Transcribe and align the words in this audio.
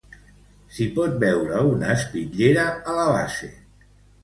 S'hi 0.77 0.87
pot 0.95 1.13
veure 1.25 1.61
una 1.73 1.93
espitllera 1.97 2.67
a 2.73 2.99
la 3.03 3.07
base. 3.13 3.53